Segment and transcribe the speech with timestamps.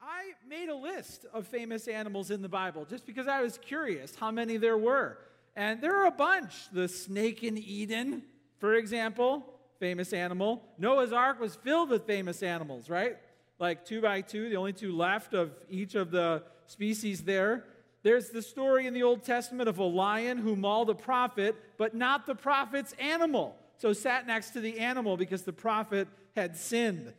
[0.00, 4.14] I made a list of famous animals in the Bible just because I was curious
[4.14, 5.18] how many there were.
[5.56, 6.70] And there are a bunch.
[6.72, 8.22] The snake in Eden,
[8.58, 9.44] for example,
[9.80, 10.62] famous animal.
[10.78, 13.16] Noah's Ark was filled with famous animals, right?
[13.58, 17.64] Like two by two, the only two left of each of the species there.
[18.04, 21.94] There's the story in the Old Testament of a lion who mauled a prophet, but
[21.94, 23.56] not the prophet's animal.
[23.78, 26.06] So sat next to the animal because the prophet
[26.36, 27.12] had sinned.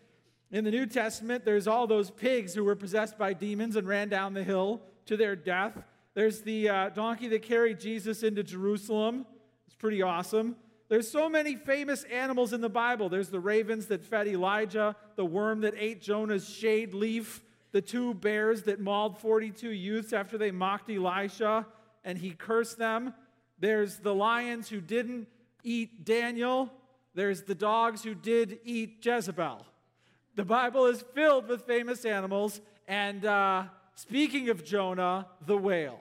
[0.52, 4.10] In the New Testament, there's all those pigs who were possessed by demons and ran
[4.10, 5.78] down the hill to their death.
[6.15, 9.27] There's the uh, donkey that carried Jesus into Jerusalem.
[9.68, 10.55] It's pretty awesome.
[10.88, 13.10] There's so many famous animals in the Bible.
[13.10, 18.16] There's the ravens that fed Elijah, the worm that ate Jonah's shade leaf, the two
[18.16, 21.68] bears that mauled 42 youths after they mocked Elisha
[22.04, 23.13] and he cursed them.
[23.60, 25.27] There's the lions who didn't
[25.63, 26.71] eat Daniel.
[27.13, 29.63] There's the dogs who did eat Jezebel.
[30.39, 33.64] The Bible is filled with famous animals, and uh,
[33.95, 36.00] speaking of Jonah, the whale.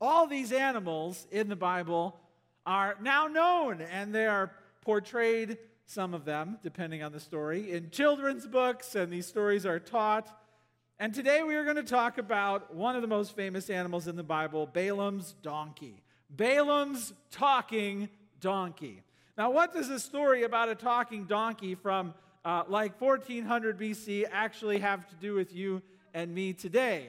[0.00, 2.18] All these animals in the Bible
[2.66, 7.90] are now known, and they are portrayed, some of them, depending on the story, in
[7.90, 10.28] children's books, and these stories are taught.
[10.98, 14.16] And today we are going to talk about one of the most famous animals in
[14.16, 16.02] the Bible, Balaam's donkey.
[16.30, 18.08] Balaam's talking
[18.40, 19.04] donkey.
[19.38, 22.12] Now, what does a story about a talking donkey from
[22.46, 25.82] uh, like 1400 BC actually have to do with you
[26.14, 27.08] and me today?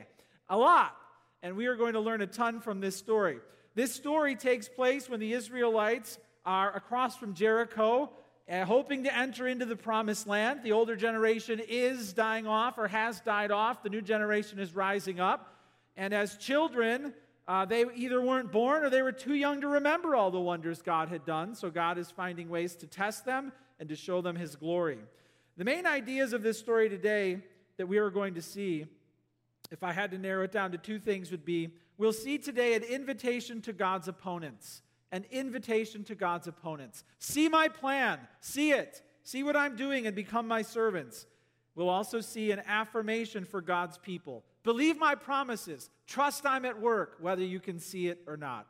[0.50, 0.96] A lot.
[1.44, 3.38] And we are going to learn a ton from this story.
[3.76, 8.10] This story takes place when the Israelites are across from Jericho,
[8.50, 10.62] uh, hoping to enter into the promised land.
[10.64, 15.20] The older generation is dying off or has died off, the new generation is rising
[15.20, 15.54] up.
[15.96, 17.14] And as children,
[17.48, 20.82] uh, they either weren't born or they were too young to remember all the wonders
[20.82, 21.54] God had done.
[21.54, 24.98] So God is finding ways to test them and to show them his glory.
[25.58, 27.40] The main ideas of this story today
[27.78, 28.86] that we are going to see,
[29.72, 32.76] if I had to narrow it down to two things, would be we'll see today
[32.76, 34.84] an invitation to God's opponents.
[35.12, 37.04] An invitation to God's opponents.
[37.18, 41.26] See my plan, see it, see what I'm doing, and become my servants.
[41.74, 44.44] We'll also see an affirmation for God's people.
[44.64, 48.68] Believe my promises, trust I'm at work, whether you can see it or not.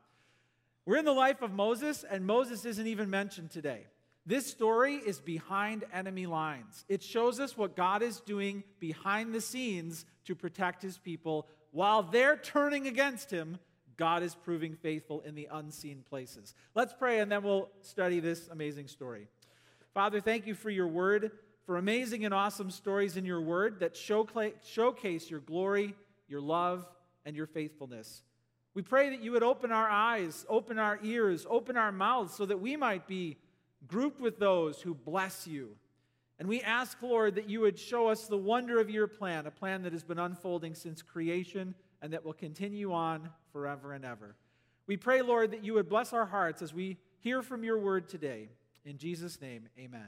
[0.85, 3.88] We're in the life of Moses, and Moses isn't even mentioned today.
[4.27, 6.83] This story is behind enemy lines.
[6.89, 11.47] It shows us what God is doing behind the scenes to protect his people.
[11.71, 13.57] While they're turning against him,
[13.95, 16.53] God is proving faithful in the unseen places.
[16.75, 19.29] Let's pray and then we'll study this amazing story.
[19.93, 21.31] Father, thank you for your word,
[21.65, 25.95] for amazing and awesome stories in your word that showcase your glory,
[26.27, 26.85] your love,
[27.25, 28.23] and your faithfulness.
[28.73, 32.45] We pray that you would open our eyes, open our ears, open our mouths so
[32.45, 33.38] that we might be
[33.88, 35.70] grouped with those who bless you.
[36.40, 39.52] And we ask, Lord, that you would show us the wonder of your plan, a
[39.52, 44.36] plan that has been unfolding since creation and that will continue on forever and ever.
[44.86, 48.08] We pray, Lord, that you would bless our hearts as we hear from your word
[48.08, 48.50] today.
[48.86, 50.08] In Jesus' name, amen.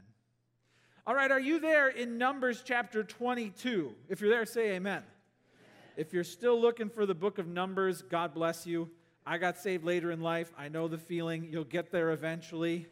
[1.08, 3.96] All right, are you there in Numbers chapter 22?
[4.08, 4.78] If you're there, say amen.
[4.78, 5.04] amen.
[5.98, 8.90] If you're still looking for the book of Numbers, God bless you.
[9.26, 10.54] I got saved later in life.
[10.58, 11.48] I know the feeling.
[11.52, 12.88] You'll get there eventually.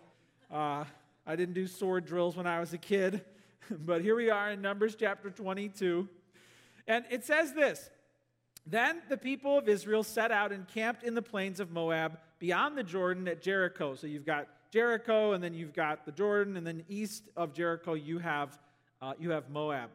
[0.52, 0.86] Uh,
[1.26, 3.22] I didn't do sword drills when I was a kid,
[3.70, 6.08] but here we are in Numbers chapter 22.
[6.88, 7.90] And it says this
[8.66, 12.78] Then the people of Israel set out and camped in the plains of Moab beyond
[12.78, 13.96] the Jordan at Jericho.
[13.96, 17.94] So you've got Jericho, and then you've got the Jordan, and then east of Jericho,
[17.94, 18.58] you have,
[19.02, 19.90] uh, you have Moab.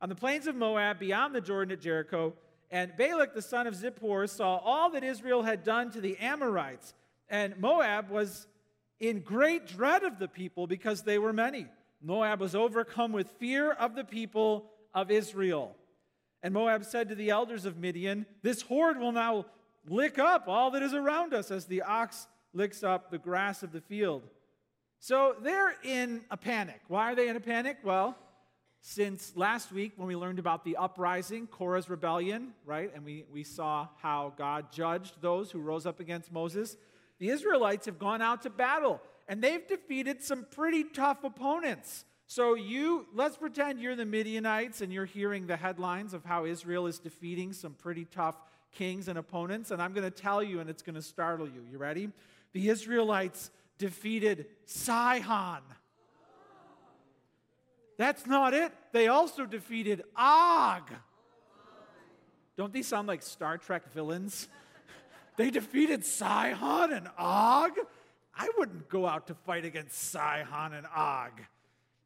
[0.00, 2.32] On the plains of Moab, beyond the Jordan at Jericho,
[2.70, 6.94] and Balak the son of Zippor saw all that Israel had done to the Amorites.
[7.28, 8.46] And Moab was
[9.00, 11.66] in great dread of the people because they were many.
[12.02, 15.74] Moab was overcome with fear of the people of Israel.
[16.42, 19.46] And Moab said to the elders of Midian, This horde will now
[19.88, 23.72] lick up all that is around us as the ox licks up the grass of
[23.72, 24.22] the field.
[25.00, 26.80] So they're in a panic.
[26.88, 27.78] Why are they in a panic?
[27.82, 28.16] Well,
[28.80, 32.92] since last week when we learned about the uprising, Korah's rebellion, right?
[32.94, 36.76] And we, we saw how God judged those who rose up against Moses
[37.18, 42.04] the Israelites have gone out to battle and they've defeated some pretty tough opponents.
[42.30, 46.86] So, you, let's pretend you're the Midianites and you're hearing the headlines of how Israel
[46.86, 48.36] is defeating some pretty tough
[48.72, 49.70] kings and opponents.
[49.70, 51.64] And I'm going to tell you, and it's going to startle you.
[51.70, 52.10] You ready?
[52.52, 55.62] The Israelites defeated Sihon.
[57.96, 58.72] That's not it.
[58.92, 60.82] They also defeated Og.
[62.56, 64.48] Don't these sound like Star Trek villains?
[65.38, 67.70] They defeated Sihon and Og.
[68.36, 71.30] I wouldn't go out to fight against Sihon and Og.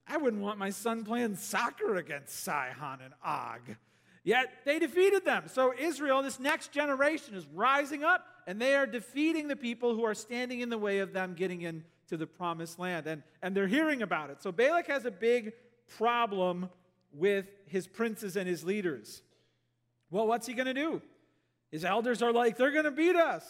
[0.07, 3.77] I wouldn't want my son playing soccer against Sihon and Og.
[4.23, 5.45] Yet they defeated them.
[5.47, 10.05] So Israel, this next generation, is rising up and they are defeating the people who
[10.05, 13.07] are standing in the way of them getting into the promised land.
[13.07, 14.43] And, and they're hearing about it.
[14.43, 15.55] So Balak has a big
[15.97, 16.69] problem
[17.15, 19.23] with his princes and his leaders.
[20.11, 21.01] Well, what's he going to do?
[21.73, 23.45] His elders are like, they're going to beat us.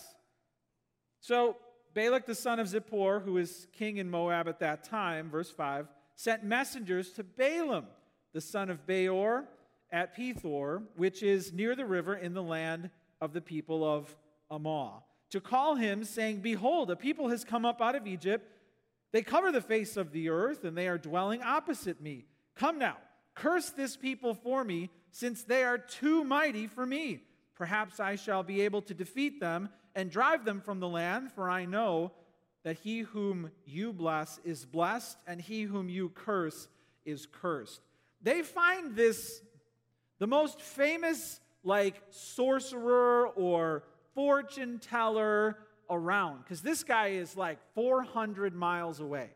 [1.20, 1.56] So
[1.92, 5.88] Balak, the son of Zippor, who is king in Moab at that time, verse 5,
[6.14, 7.86] sent messengers to Balaam,
[8.32, 9.44] the son of Beor,
[9.90, 12.90] at Pethor, which is near the river in the land
[13.20, 14.16] of the people of
[14.50, 18.48] Ammon, to call him, saying, Behold, a people has come up out of Egypt.
[19.12, 22.24] They cover the face of the earth, and they are dwelling opposite me.
[22.54, 22.96] Come now,
[23.34, 27.22] curse this people for me, since they are too mighty for me.
[27.62, 31.48] Perhaps I shall be able to defeat them and drive them from the land, for
[31.48, 32.10] I know
[32.64, 36.66] that he whom you bless is blessed, and he whom you curse
[37.04, 37.80] is cursed.
[38.20, 39.42] They find this
[40.18, 45.56] the most famous, like, sorcerer or fortune teller
[45.88, 49.30] around, because this guy is like 400 miles away.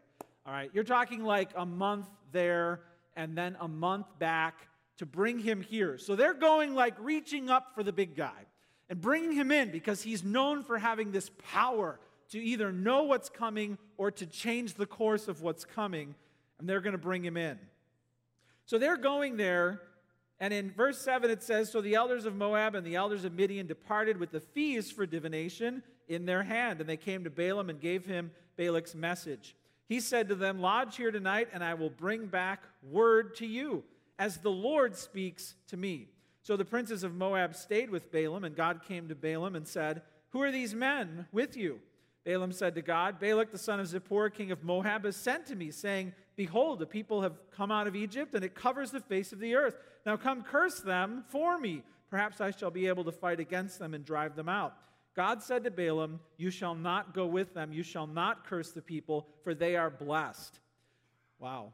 [0.44, 2.80] All right, you're talking like a month there
[3.14, 4.66] and then a month back
[4.98, 5.98] to bring him here.
[5.98, 8.46] So they're going like reaching up for the big guy
[8.88, 11.98] and bringing him in because he's known for having this power
[12.30, 16.14] to either know what's coming or to change the course of what's coming,
[16.58, 17.58] and they're going to bring him in.
[18.64, 19.80] So they're going there,
[20.40, 23.32] and in verse 7 it says So the elders of Moab and the elders of
[23.32, 27.70] Midian departed with the fees for divination in their hand, and they came to Balaam
[27.70, 29.54] and gave him Balak's message.
[29.88, 33.84] He said to them, Lodge here tonight, and I will bring back word to you,
[34.18, 36.08] as the Lord speaks to me.
[36.42, 40.02] So the princes of Moab stayed with Balaam, and God came to Balaam and said,
[40.30, 41.80] Who are these men with you?
[42.24, 45.54] Balaam said to God, Balak the son of Zippor, king of Moab, has sent to
[45.54, 49.32] me, saying, Behold, the people have come out of Egypt, and it covers the face
[49.32, 49.76] of the earth.
[50.04, 51.82] Now come curse them for me.
[52.10, 54.74] Perhaps I shall be able to fight against them and drive them out.
[55.14, 58.82] God said to Balaam, You shall not go with them, you shall not curse the
[58.82, 60.58] people, for they are blessed.
[61.38, 61.72] Wow.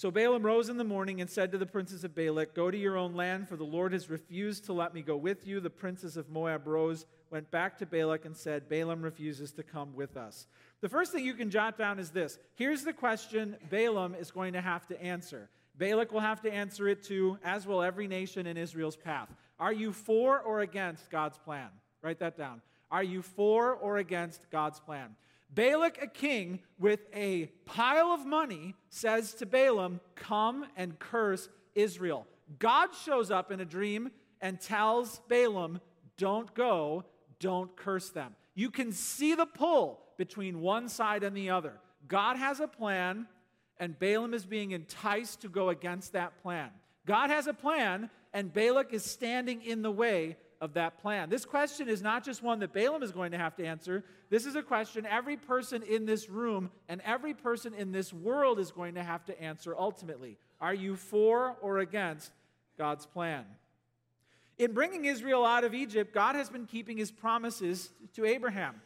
[0.00, 2.78] So Balaam rose in the morning and said to the princes of Balak, Go to
[2.78, 5.60] your own land, for the Lord has refused to let me go with you.
[5.60, 9.94] The princes of Moab rose, went back to Balak, and said, Balaam refuses to come
[9.94, 10.46] with us.
[10.80, 14.54] The first thing you can jot down is this here's the question Balaam is going
[14.54, 15.50] to have to answer.
[15.76, 19.28] Balak will have to answer it too, as will every nation in Israel's path.
[19.58, 21.68] Are you for or against God's plan?
[22.02, 22.62] Write that down.
[22.90, 25.14] Are you for or against God's plan?
[25.52, 32.26] Balak, a king with a pile of money, says to Balaam, Come and curse Israel.
[32.58, 34.10] God shows up in a dream
[34.40, 35.80] and tells Balaam,
[36.16, 37.04] Don't go,
[37.38, 38.34] don't curse them.
[38.54, 41.74] You can see the pull between one side and the other.
[42.06, 43.26] God has a plan,
[43.78, 46.70] and Balaam is being enticed to go against that plan.
[47.06, 51.30] God has a plan, and Balak is standing in the way of that plan.
[51.30, 54.04] This question is not just one that Balaam is going to have to answer.
[54.28, 58.58] This is a question every person in this room and every person in this world
[58.58, 60.36] is going to have to answer ultimately.
[60.60, 62.32] Are you for or against
[62.76, 63.44] God's plan?
[64.58, 68.82] In bringing Israel out of Egypt, God has been keeping his promises to Abraham.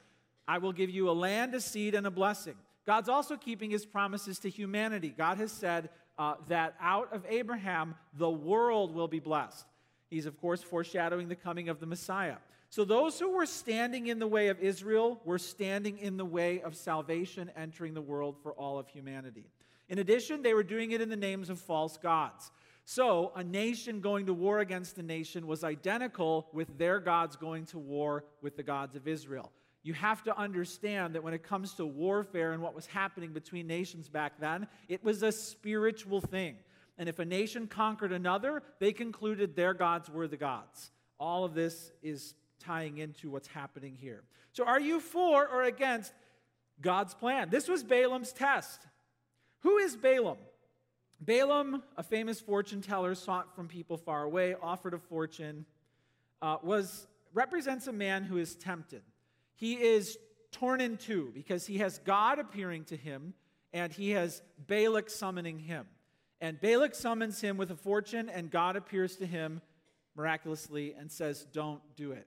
[0.47, 2.55] I will give you a land, a seed, and a blessing.
[2.87, 5.13] God's also keeping his promises to humanity.
[5.17, 5.89] God has said
[6.19, 9.67] uh, that out of Abraham, the world will be blessed.
[10.15, 12.37] He's, of course, foreshadowing the coming of the Messiah.
[12.71, 16.63] So, those who were standing in the way of Israel were standing in the way
[16.63, 19.47] of salvation entering the world for all of humanity.
[19.89, 22.53] In addition, they were doing it in the names of false gods.
[22.85, 27.67] So, a nation going to war against a nation was identical with their gods going
[27.67, 29.51] to war with the gods of Israel.
[29.83, 33.67] You have to understand that when it comes to warfare and what was happening between
[33.67, 36.55] nations back then, it was a spiritual thing.
[36.97, 40.91] And if a nation conquered another, they concluded their gods were the gods.
[41.19, 44.23] All of this is tying into what's happening here.
[44.53, 46.13] So, are you for or against
[46.81, 47.51] God's plan?
[47.51, 48.87] This was Balaam's test.
[49.61, 50.39] Who is Balaam?
[51.21, 55.65] Balaam, a famous fortune teller, sought from people far away, offered a fortune,
[56.43, 59.03] uh, was represents a man who is tempted.
[59.57, 60.17] He is
[60.53, 63.35] torn in two because he has God appearing to him
[63.73, 65.87] and he has Balak summoning him.
[66.45, 69.63] And Balak summons him with a fortune, and God appears to him
[70.15, 72.27] miraculously and says, Don't do it.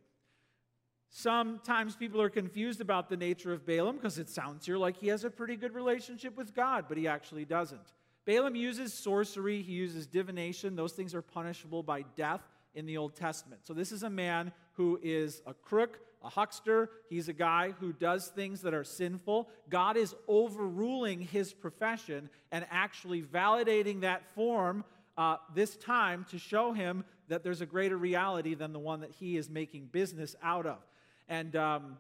[1.07, 5.09] Sometimes people are confused about the nature of Balaam because it sounds here like he
[5.09, 7.93] has a pretty good relationship with God, but he actually doesn't.
[8.25, 10.75] Balaam uses sorcery, he uses divination.
[10.75, 12.41] Those things are punishable by death
[12.74, 13.67] in the Old Testament.
[13.67, 16.89] So this is a man who is a crook, a huckster.
[17.09, 19.50] He's a guy who does things that are sinful.
[19.69, 24.83] God is overruling his profession and actually validating that form
[25.17, 29.12] uh, this time to show him that there's a greater reality than the one that
[29.12, 30.77] he is making business out of.
[31.27, 31.97] And um,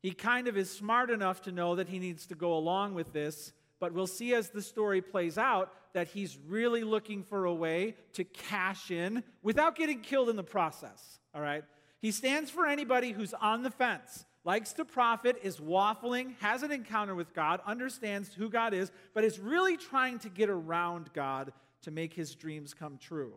[0.00, 3.12] he kind of is smart enough to know that he needs to go along with
[3.12, 7.54] this, but we'll see as the story plays out that he's really looking for a
[7.54, 11.20] way to cash in without getting killed in the process.
[11.34, 11.64] All right?
[12.04, 16.70] He stands for anybody who's on the fence, likes to profit, is waffling, has an
[16.70, 21.54] encounter with God, understands who God is, but is really trying to get around God
[21.80, 23.32] to make his dreams come true.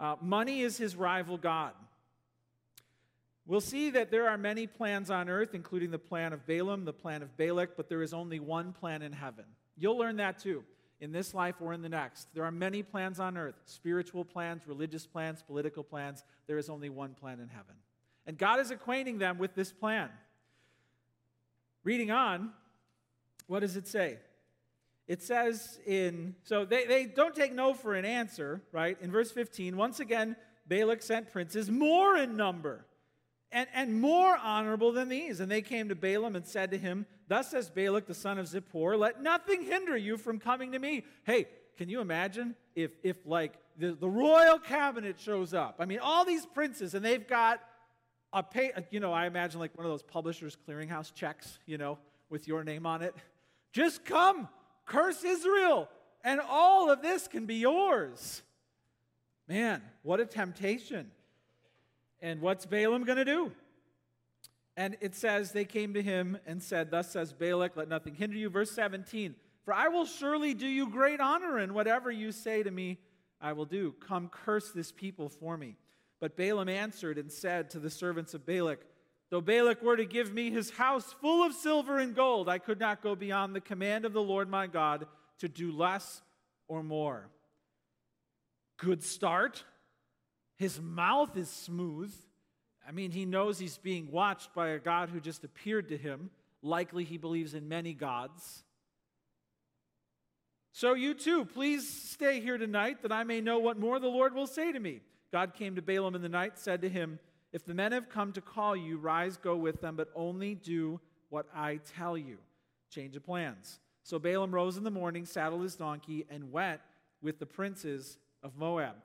[0.00, 1.74] Uh, money is his rival God.
[3.44, 6.94] We'll see that there are many plans on earth, including the plan of Balaam, the
[6.94, 9.44] plan of Balak, but there is only one plan in heaven.
[9.76, 10.64] You'll learn that too,
[11.02, 12.28] in this life or in the next.
[12.32, 16.24] There are many plans on earth spiritual plans, religious plans, political plans.
[16.46, 17.74] There is only one plan in heaven.
[18.24, 20.08] And God is acquainting them with this plan.
[21.82, 22.52] Reading on,
[23.48, 24.18] what does it say?
[25.08, 28.96] It says in, so they, they don't take no for an answer, right?
[29.00, 30.36] In verse 15, once again,
[30.68, 32.86] Balak sent princes more in number
[33.50, 35.40] and, and more honorable than these.
[35.40, 38.44] And they came to Balaam and said to him, Thus says Balak the son of
[38.44, 41.02] Zippor, let nothing hinder you from coming to me.
[41.24, 41.46] Hey,
[41.78, 45.76] can you imagine if, if like, the, the royal cabinet shows up?
[45.78, 47.62] I mean, all these princes, and they've got
[48.34, 51.96] a pay, you know, I imagine like one of those publishers' clearinghouse checks, you know,
[52.28, 53.14] with your name on it.
[53.72, 54.46] Just come,
[54.84, 55.88] curse Israel,
[56.22, 58.42] and all of this can be yours.
[59.48, 61.10] Man, what a temptation.
[62.20, 63.52] And what's Balaam going to do?
[64.76, 68.36] And it says, They came to him and said, Thus says Balak, let nothing hinder
[68.36, 68.48] you.
[68.48, 72.70] Verse 17, For I will surely do you great honor, and whatever you say to
[72.70, 72.98] me,
[73.40, 73.94] I will do.
[74.06, 75.76] Come curse this people for me.
[76.20, 78.80] But Balaam answered and said to the servants of Balak,
[79.30, 82.78] Though Balak were to give me his house full of silver and gold, I could
[82.78, 85.06] not go beyond the command of the Lord my God
[85.38, 86.22] to do less
[86.68, 87.28] or more.
[88.76, 89.64] Good start.
[90.56, 92.14] His mouth is smooth.
[92.86, 96.30] I mean, he knows he's being watched by a God who just appeared to him.
[96.62, 98.64] Likely he believes in many gods.
[100.72, 104.34] So, you too, please stay here tonight that I may know what more the Lord
[104.34, 105.00] will say to me.
[105.30, 107.18] God came to Balaam in the night, said to him,
[107.52, 111.00] If the men have come to call you, rise, go with them, but only do
[111.28, 112.38] what I tell you.
[112.90, 113.80] Change of plans.
[114.02, 116.80] So Balaam rose in the morning, saddled his donkey, and went
[117.20, 118.96] with the princes of Moab.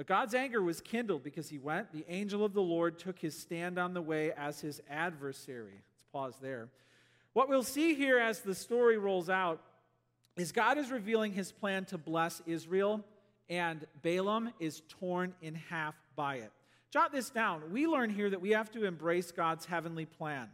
[0.00, 1.92] But God's anger was kindled because he went.
[1.92, 5.74] The angel of the Lord took his stand on the way as his adversary.
[5.74, 6.70] Let's pause there.
[7.34, 9.60] What we'll see here as the story rolls out
[10.38, 13.04] is God is revealing his plan to bless Israel,
[13.50, 16.52] and Balaam is torn in half by it.
[16.90, 17.70] Jot this down.
[17.70, 20.48] We learn here that we have to embrace God's heavenly plan.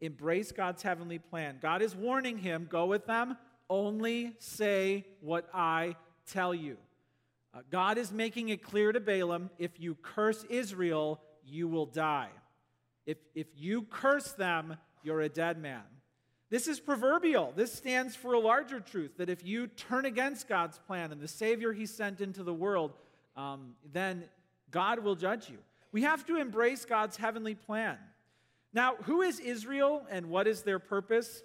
[0.00, 1.58] Embrace God's heavenly plan.
[1.60, 5.96] God is warning him go with them, only say what I
[6.28, 6.76] tell you.
[7.54, 12.30] Uh, God is making it clear to Balaam if you curse Israel, you will die.
[13.06, 15.82] If, if you curse them, you're a dead man.
[16.50, 17.52] This is proverbial.
[17.54, 21.28] This stands for a larger truth that if you turn against God's plan and the
[21.28, 22.92] Savior He sent into the world,
[23.36, 24.24] um, then
[24.70, 25.58] God will judge you.
[25.92, 27.98] We have to embrace God's heavenly plan.
[28.72, 31.42] Now, who is Israel and what is their purpose?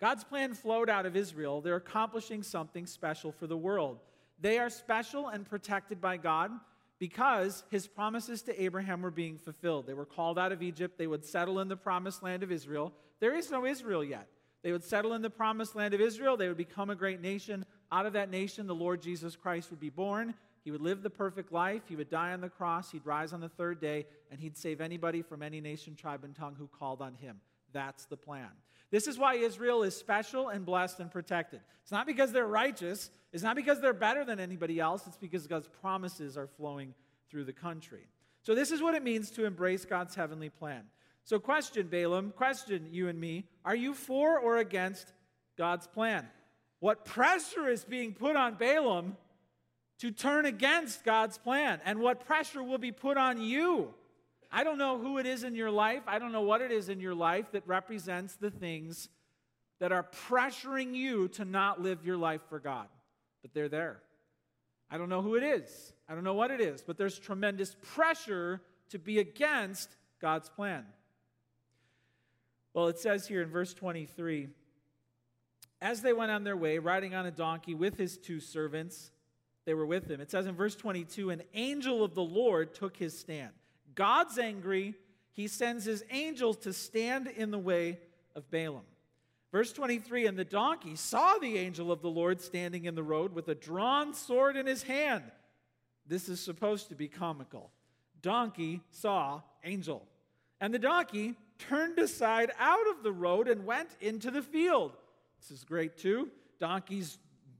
[0.00, 1.60] God's plan flowed out of Israel.
[1.60, 4.00] They're accomplishing something special for the world.
[4.40, 6.50] They are special and protected by God
[6.98, 9.86] because his promises to Abraham were being fulfilled.
[9.86, 10.98] They were called out of Egypt.
[10.98, 12.92] They would settle in the promised land of Israel.
[13.20, 14.28] There is no Israel yet.
[14.62, 16.36] They would settle in the promised land of Israel.
[16.36, 17.64] They would become a great nation.
[17.90, 20.34] Out of that nation, the Lord Jesus Christ would be born.
[20.64, 21.82] He would live the perfect life.
[21.88, 22.90] He would die on the cross.
[22.90, 26.34] He'd rise on the third day, and he'd save anybody from any nation, tribe, and
[26.34, 27.40] tongue who called on him.
[27.72, 28.50] That's the plan.
[28.90, 31.60] This is why Israel is special and blessed and protected.
[31.82, 35.46] It's not because they're righteous, it's not because they're better than anybody else, it's because
[35.46, 36.94] God's promises are flowing
[37.30, 38.08] through the country.
[38.42, 40.84] So, this is what it means to embrace God's heavenly plan.
[41.24, 45.12] So, question, Balaam, question you and me are you for or against
[45.56, 46.26] God's plan?
[46.80, 49.16] What pressure is being put on Balaam
[49.98, 51.80] to turn against God's plan?
[51.84, 53.94] And what pressure will be put on you
[54.52, 56.02] I don't know who it is in your life.
[56.06, 59.08] I don't know what it is in your life that represents the things
[59.78, 62.86] that are pressuring you to not live your life for God.
[63.42, 64.00] But they're there.
[64.90, 65.92] I don't know who it is.
[66.08, 70.84] I don't know what it is, but there's tremendous pressure to be against God's plan.
[72.74, 74.48] Well, it says here in verse 23
[75.82, 79.12] as they went on their way, riding on a donkey with his two servants,
[79.64, 80.20] they were with him.
[80.20, 83.52] It says in verse 22 an angel of the Lord took his stand.
[83.94, 84.94] God's angry.
[85.32, 87.98] He sends his angels to stand in the way
[88.34, 88.84] of Balaam.
[89.52, 93.34] Verse 23 And the donkey saw the angel of the Lord standing in the road
[93.34, 95.24] with a drawn sword in his hand.
[96.06, 97.70] this is supposed to be comical.
[98.22, 100.06] Donkey saw angel.
[100.60, 104.92] And the donkey turned aside out of the road and went into the field.
[105.40, 106.28] This is great too.
[106.58, 107.18] Donkey's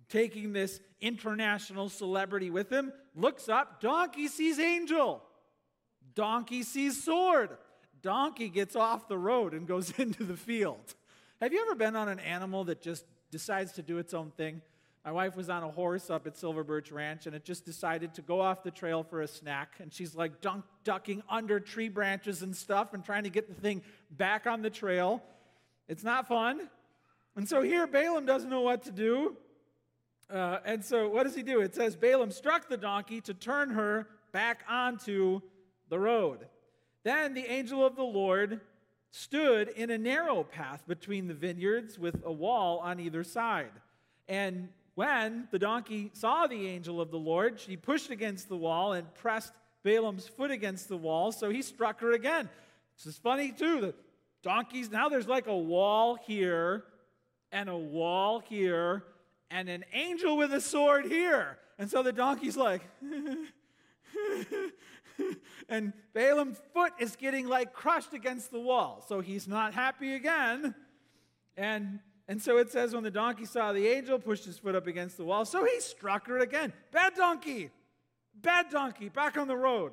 [0.09, 5.23] taking this international celebrity with him, looks up, donkey sees angel.
[6.21, 7.49] Donkey sees sword.
[8.03, 10.95] Donkey gets off the road and goes into the field.
[11.41, 14.61] Have you ever been on an animal that just decides to do its own thing?
[15.03, 18.13] My wife was on a horse up at Silver Birch Ranch and it just decided
[18.17, 19.77] to go off the trail for a snack.
[19.81, 23.59] And she's like dunk, ducking under tree branches and stuff and trying to get the
[23.59, 25.23] thing back on the trail.
[25.89, 26.69] It's not fun.
[27.35, 29.39] And so here, Balaam doesn't know what to do.
[30.31, 31.63] Uh, and so what does he do?
[31.63, 35.41] It says Balaam struck the donkey to turn her back onto
[35.91, 36.47] the road.
[37.05, 38.61] Then the angel of the Lord
[39.11, 43.73] stood in a narrow path between the vineyards with a wall on either side.
[44.29, 48.93] And when the donkey saw the angel of the Lord, she pushed against the wall
[48.93, 52.49] and pressed Balaam's foot against the wall, so he struck her again.
[52.97, 53.81] This is funny too.
[53.81, 53.95] The
[54.43, 56.85] donkeys, now there's like a wall here
[57.51, 59.05] and a wall here
[59.51, 61.59] and an angel with a sword here.
[61.79, 62.83] And so the donkey's like,
[65.69, 69.05] and Balaam's foot is getting like crushed against the wall.
[69.07, 70.75] So he's not happy again.
[71.57, 74.87] And, and so it says, when the donkey saw the angel, pushed his foot up
[74.87, 75.45] against the wall.
[75.45, 76.73] So he struck her again.
[76.93, 77.71] Bad donkey,
[78.35, 79.93] bad donkey, back on the road.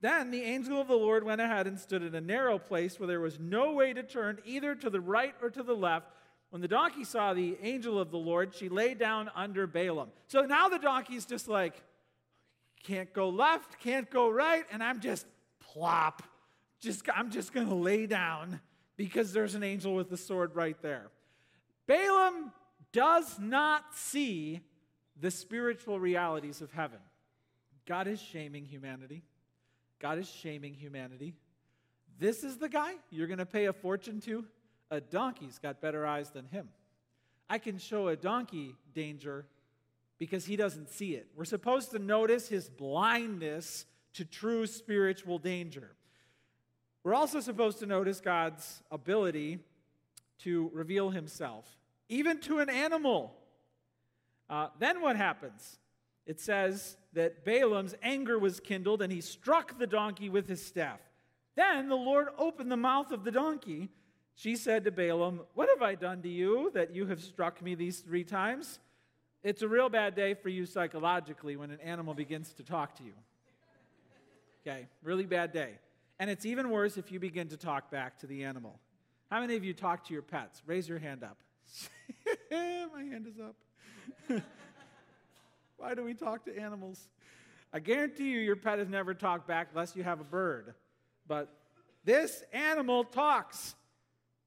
[0.00, 3.06] Then the angel of the Lord went ahead and stood in a narrow place where
[3.06, 6.08] there was no way to turn either to the right or to the left.
[6.50, 10.10] When the donkey saw the angel of the Lord, she lay down under Balaam.
[10.28, 11.82] So now the donkey's just like,
[12.84, 15.26] can't go left, can't go right, and I'm just
[15.60, 16.22] plop.
[16.80, 18.60] Just, I'm just going to lay down
[18.96, 21.10] because there's an angel with the sword right there.
[21.86, 22.52] Balaam
[22.92, 24.60] does not see
[25.20, 26.98] the spiritual realities of heaven.
[27.86, 29.24] God is shaming humanity.
[29.98, 31.34] God is shaming humanity.
[32.18, 34.44] This is the guy you're going to pay a fortune to?
[34.90, 36.68] a donkey's got better eyes than him.
[37.48, 39.46] I can show a donkey danger
[40.18, 41.26] because he doesn't see it.
[41.36, 45.90] We're supposed to notice his blindness to true spiritual danger.
[47.02, 49.58] We're also supposed to notice God's ability
[50.40, 51.66] to reveal himself,
[52.08, 53.34] even to an animal.
[54.48, 55.78] Uh, then what happens?
[56.26, 61.00] It says that Balaam's anger was kindled and he struck the donkey with his staff.
[61.54, 63.90] Then the Lord opened the mouth of the donkey
[64.34, 67.74] she said to Balaam, What have I done to you that you have struck me
[67.74, 68.80] these three times?
[69.44, 73.04] It's a real bad day for you psychologically when an animal begins to talk to
[73.04, 73.12] you.
[74.66, 75.72] Okay, really bad day.
[76.18, 78.80] And it's even worse if you begin to talk back to the animal.
[79.30, 80.62] How many of you talk to your pets?
[80.64, 81.36] Raise your hand up.
[82.50, 83.54] My hand is up.
[85.76, 87.06] Why do we talk to animals?
[87.70, 90.72] I guarantee you, your pet has never talked back unless you have a bird.
[91.26, 91.54] But
[92.02, 93.74] this animal talks.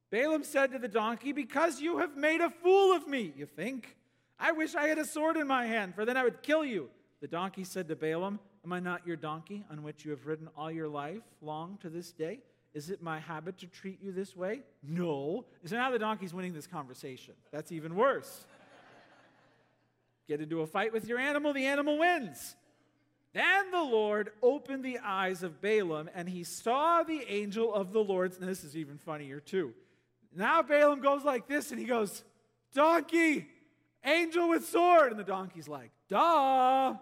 [0.09, 3.96] Balaam said to the donkey, Because you have made a fool of me, you think?
[4.39, 6.89] I wish I had a sword in my hand, for then I would kill you.
[7.21, 10.49] The donkey said to Balaam, Am I not your donkey on which you have ridden
[10.57, 12.39] all your life long to this day?
[12.73, 14.61] Is it my habit to treat you this way?
[14.83, 15.45] No.
[15.65, 17.33] So now the donkey's winning this conversation.
[17.51, 18.45] That's even worse.
[20.27, 22.55] Get into a fight with your animal, the animal wins.
[23.33, 28.03] Then the Lord opened the eyes of Balaam, and he saw the angel of the
[28.03, 28.33] Lord.
[28.39, 29.73] And this is even funnier, too.
[30.35, 32.23] Now Balaam goes like this and he goes,
[32.73, 33.47] Donkey,
[34.07, 35.11] angel with sword.
[35.11, 36.95] And the donkey's like, Duh.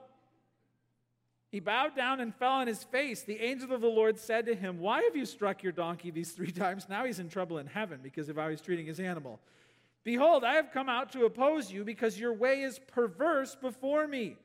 [1.52, 3.22] He bowed down and fell on his face.
[3.22, 6.32] The angel of the Lord said to him, Why have you struck your donkey these
[6.32, 6.88] three times?
[6.90, 9.40] Now he's in trouble in heaven because of how he's treating his animal.
[10.04, 14.36] Behold, I have come out to oppose you because your way is perverse before me.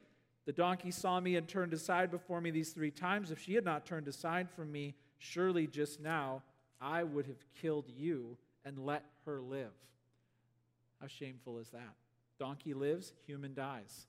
[0.46, 3.30] The donkey saw me and turned aside before me these three times.
[3.30, 6.42] If she had not turned aside from me, surely just now
[6.80, 9.72] I would have killed you and let her live.
[11.00, 11.94] How shameful is that?
[12.40, 14.06] Donkey lives, human dies.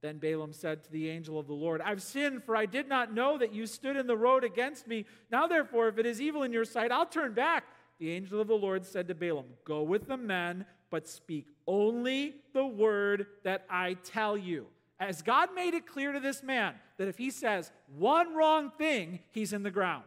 [0.00, 3.12] Then Balaam said to the angel of the Lord, I've sinned, for I did not
[3.12, 5.04] know that you stood in the road against me.
[5.30, 7.64] Now, therefore, if it is evil in your sight, I'll turn back.
[7.98, 12.36] The angel of the Lord said to Balaam, Go with the men, but speak only
[12.54, 14.66] the word that I tell you.
[14.98, 19.20] As God made it clear to this man that if he says one wrong thing,
[19.32, 20.04] he's in the ground.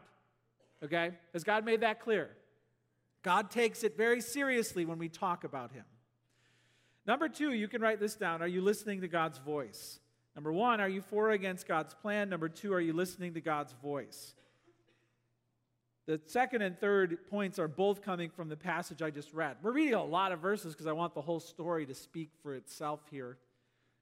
[0.83, 1.11] Okay?
[1.33, 2.31] Has God made that clear?
[3.21, 5.85] God takes it very seriously when we talk about him.
[7.05, 8.41] Number two, you can write this down.
[8.41, 9.99] Are you listening to God's voice?
[10.35, 12.29] Number one, are you for or against God's plan?
[12.29, 14.33] Number two, are you listening to God's voice?
[16.05, 19.57] The second and third points are both coming from the passage I just read.
[19.61, 22.55] We're reading a lot of verses because I want the whole story to speak for
[22.55, 23.37] itself here.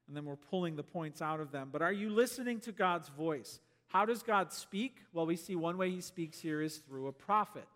[0.08, 1.70] and then we're pulling the points out of them.
[1.72, 3.60] But are you listening to God's voice?
[3.88, 4.98] How does God speak?
[5.14, 7.68] Well, we see one way he speaks here is through a prophet.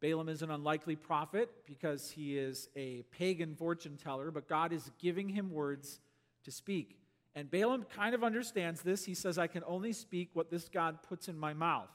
[0.00, 4.90] Balaam is an unlikely prophet because he is a pagan fortune teller, but God is
[5.00, 6.00] giving him words
[6.44, 6.98] to speak.
[7.34, 9.04] And Balaam kind of understands this.
[9.04, 11.90] He says, I can only speak what this God puts in my mouth.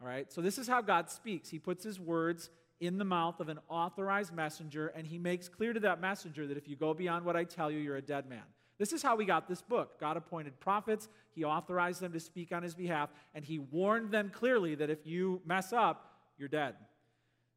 [0.00, 1.48] All right, so this is how God speaks.
[1.48, 5.72] He puts his words in the mouth of an authorized messenger, and he makes clear
[5.72, 8.28] to that messenger that if you go beyond what I tell you, you're a dead
[8.28, 8.44] man.
[8.78, 9.98] This is how we got this book.
[9.98, 14.30] God appointed prophets, he authorized them to speak on his behalf, and he warned them
[14.32, 16.74] clearly that if you mess up, you're dead.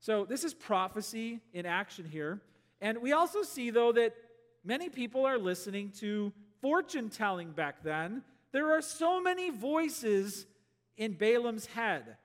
[0.02, 2.42] So, this is prophecy in action here.
[2.82, 4.16] And we also see, though, that
[4.64, 8.24] many people are listening to fortune telling back then.
[8.52, 10.46] There are so many voices
[10.98, 12.18] in Balaam's head.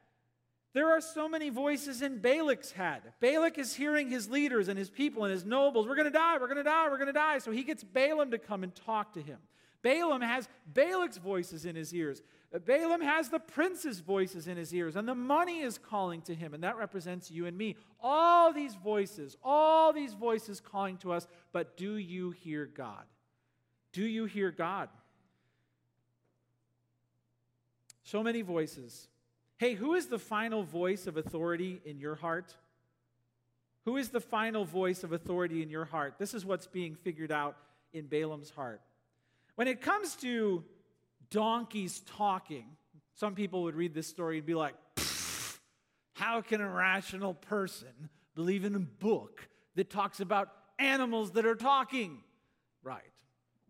[0.73, 3.01] There are so many voices in Balak's head.
[3.21, 5.87] Balak is hearing his leaders and his people and his nobles.
[5.87, 7.39] We're going to die, we're going to die, we're going to die.
[7.39, 9.39] So he gets Balaam to come and talk to him.
[9.83, 12.21] Balaam has Balak's voices in his ears.
[12.53, 16.55] Balaam has the prince's voices in his ears, and the money is calling to him,
[16.55, 17.77] and that represents you and me.
[18.01, 23.05] All these voices, all these voices calling to us, but do you hear God?
[23.93, 24.89] Do you hear God?
[28.05, 29.09] So many voices.
[29.59, 32.55] Hey, who is the final voice of authority in your heart?
[33.85, 36.15] Who is the final voice of authority in your heart?
[36.19, 37.57] This is what's being figured out
[37.93, 38.81] in Balaam's heart.
[39.57, 40.63] When it comes to
[41.37, 42.65] donkeys talking,
[43.13, 44.75] some people would read this story and be like,
[46.15, 51.55] how can a rational person believe in a book that talks about animals that are
[51.55, 52.23] talking?
[52.83, 53.03] Right.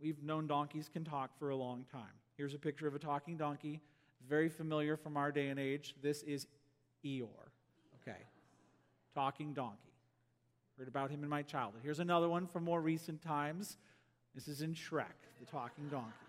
[0.00, 2.02] We've known donkeys can talk for a long time.
[2.36, 3.80] Here's a picture of a talking donkey
[4.28, 5.96] very familiar from our day and age.
[6.00, 6.46] This is
[7.04, 7.50] Eeyore.
[8.00, 8.18] Okay.
[9.12, 9.92] Talking donkey.
[10.78, 11.80] Heard about him in my childhood.
[11.82, 13.76] Here's another one from more recent times.
[14.36, 16.25] This is in Shrek, the talking donkey.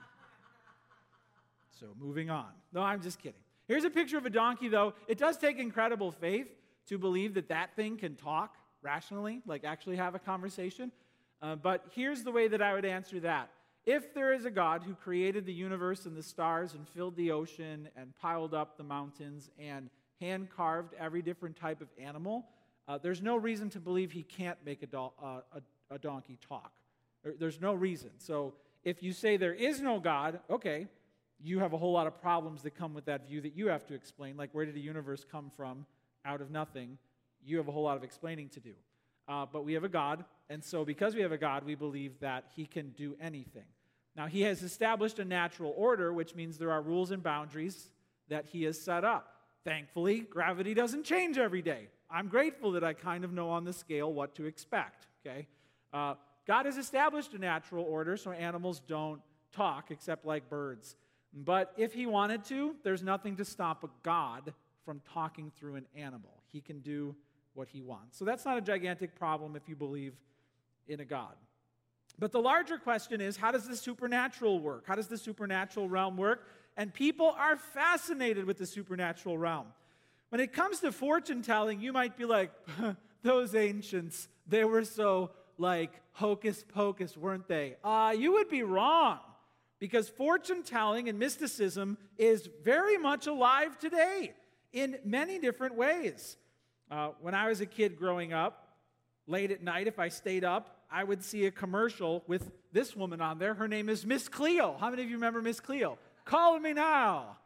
[1.80, 2.48] So moving on.
[2.74, 3.40] No, I'm just kidding.
[3.68, 4.94] Here's a picture of a donkey, though.
[5.08, 6.48] It does take incredible faith
[6.88, 10.92] to believe that that thing can talk rationally, like actually have a conversation.
[11.42, 13.50] Uh, but here's the way that I would answer that
[13.86, 17.32] if there is a God who created the universe and the stars and filled the
[17.32, 22.46] ocean and piled up the mountains and hand carved every different type of animal,
[22.88, 26.38] uh, there's no reason to believe he can't make a, do- uh, a, a donkey
[26.48, 26.72] talk.
[27.40, 28.10] There's no reason.
[28.18, 30.88] So if you say there is no God, okay,
[31.44, 33.86] you have a whole lot of problems that come with that view that you have
[33.88, 34.38] to explain.
[34.38, 35.86] Like, where did the universe come from
[36.26, 36.98] out of nothing?
[37.44, 38.74] You have a whole lot of explaining to do.
[39.28, 42.20] Uh, but we have a God, and so because we have a God, we believe
[42.22, 43.66] that he can do anything.
[44.16, 47.90] Now, he has established a natural order, which means there are rules and boundaries
[48.30, 49.34] that he has set up.
[49.64, 51.90] Thankfully, gravity doesn't change every day.
[52.10, 55.48] I'm grateful that I kind of know on the scale what to expect, okay?
[55.94, 56.16] Uh,
[56.48, 59.22] God has established a natural order so animals don't
[59.52, 60.96] talk except like birds.
[61.34, 64.54] But if he wanted to, there's nothing to stop a God
[64.86, 66.42] from talking through an animal.
[66.52, 67.16] He can do
[67.54, 68.18] what he wants.
[68.18, 70.14] So that's not a gigantic problem if you believe
[70.88, 71.36] in a God.
[72.20, 74.86] But the larger question is how does the supernatural work?
[74.88, 76.48] How does the supernatural realm work?
[76.78, 79.68] And people are fascinated with the supernatural realm.
[80.30, 82.52] When it comes to fortune telling, you might be like,
[83.24, 87.76] those ancients, they were so like hocus pocus, weren't they?
[87.84, 89.20] Uh, you would be wrong
[89.80, 94.34] because fortune telling and mysticism is very much alive today
[94.74, 96.38] in many different ways.
[96.90, 98.76] Uh, when I was a kid growing up,
[99.28, 103.22] late at night, if I stayed up, I would see a commercial with this woman
[103.22, 103.54] on there.
[103.54, 104.78] Her name is Miss Cleo.
[104.80, 105.98] How many of you remember Miss Cleo?
[106.24, 107.38] Call me now.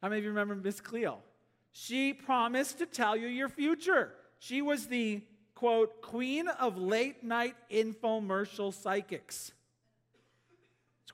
[0.00, 1.18] How many of you remember Miss Cleo?
[1.72, 4.12] She promised to tell you your future.
[4.38, 5.22] She was the
[5.58, 9.50] quote, queen of late night infomercial psychics.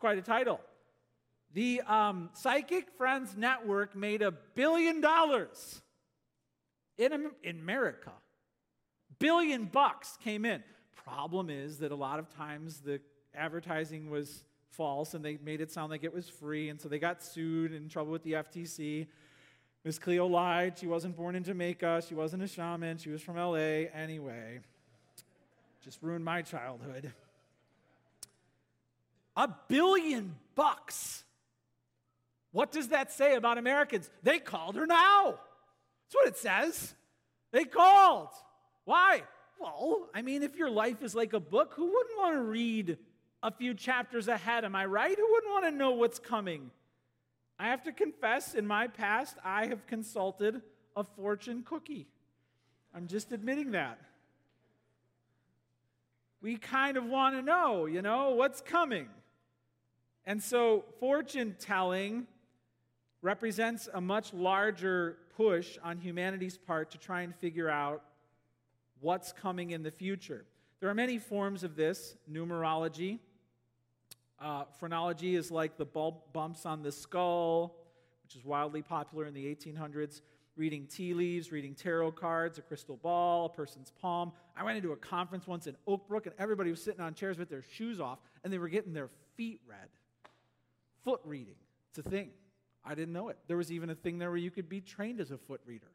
[0.05, 0.61] Quite a title.
[1.55, 5.81] The um, Psychic Friends Network made a billion dollars
[6.99, 8.13] in, in America.
[9.19, 10.63] Billion bucks came in.
[10.95, 13.01] Problem is that a lot of times the
[13.35, 16.99] advertising was false and they made it sound like it was free, and so they
[16.99, 19.07] got sued and in trouble with the FTC.
[19.85, 20.79] Miss Cleo lied.
[20.79, 22.03] She wasn't born in Jamaica.
[22.07, 22.99] She wasn't a shaman.
[22.99, 23.89] She was from LA.
[23.95, 24.61] Anyway,
[25.83, 27.11] just ruined my childhood.
[29.37, 31.25] A billion bucks.
[32.53, 34.09] What does that say about Americans?
[34.23, 35.35] They called her now.
[36.05, 36.95] That's what it says.
[37.51, 38.29] They called.
[38.85, 39.23] Why?
[39.59, 42.99] Well, I mean, if your life is like a book, who wouldn't want to read
[43.43, 44.65] a few chapters ahead?
[44.65, 45.17] Am I right?
[45.17, 46.71] Who wouldn't want to know what's coming?
[47.59, 50.61] I have to confess, in my past, I have consulted
[50.97, 52.07] a fortune cookie.
[52.95, 53.99] I'm just admitting that.
[56.41, 59.09] We kind of want to know, you know, what's coming.
[60.27, 62.27] And so, fortune telling
[63.21, 68.03] represents a much larger push on humanity's part to try and figure out
[69.01, 70.45] what's coming in the future.
[70.81, 73.19] There are many forms of this numerology.
[74.41, 77.77] Uh, phrenology is like the bumps on the skull,
[78.23, 80.21] which is wildly popular in the 1800s.
[80.57, 84.33] Reading tea leaves, reading tarot cards, a crystal ball, a person's palm.
[84.57, 87.39] I went into a conference once in Oak Brook, and everybody was sitting on chairs
[87.39, 89.89] with their shoes off, and they were getting their feet read.
[91.05, 91.57] Foot reading,
[91.91, 92.31] it's a thing.
[92.85, 93.39] I didn't know it.
[93.47, 95.91] There was even a thing there where you could be trained as a foot reader.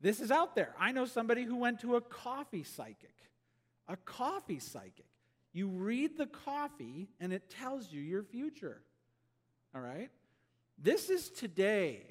[0.00, 0.74] This is out there.
[0.78, 3.14] I know somebody who went to a coffee psychic.
[3.88, 5.06] A coffee psychic.
[5.52, 8.82] You read the coffee and it tells you your future.
[9.74, 10.10] All right?
[10.78, 12.02] This is today,